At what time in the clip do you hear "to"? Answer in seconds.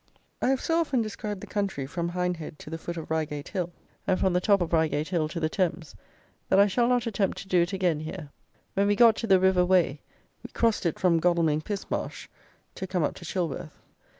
2.57-2.71, 5.29-5.39, 7.37-7.47, 9.17-9.27, 12.73-12.87, 13.13-13.25